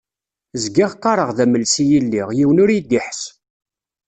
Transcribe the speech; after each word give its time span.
Zgiɣ 0.63 0.91
qqareɣ 0.95 1.29
d 1.37 1.39
amelsi 1.43 1.85
i 1.97 1.99
lliɣ, 2.05 2.27
yiwen 2.37 2.61
ur 2.63 2.69
yi-d-iḥess. 2.71 3.21